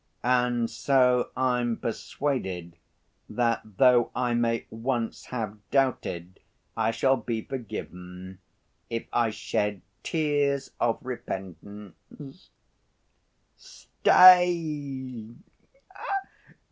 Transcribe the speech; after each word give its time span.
And 0.23 0.67
so 0.67 1.29
I'm 1.37 1.77
persuaded 1.77 2.75
that 3.29 3.61
though 3.77 4.09
I 4.15 4.33
may 4.33 4.65
once 4.71 5.25
have 5.27 5.59
doubted 5.69 6.39
I 6.75 6.89
shall 6.89 7.17
be 7.17 7.43
forgiven 7.43 8.39
if 8.89 9.05
I 9.13 9.29
shed 9.29 9.83
tears 10.01 10.71
of 10.79 10.97
repentance." 11.03 12.49
"Stay!" 13.55 15.35